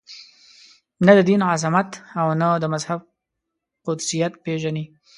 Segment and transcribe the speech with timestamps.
[1.05, 1.89] نه د دین عظمت
[2.21, 2.99] او نه د مذهب
[3.85, 4.85] قدسیت پېژني.